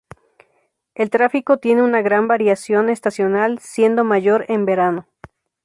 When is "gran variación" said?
2.01-2.89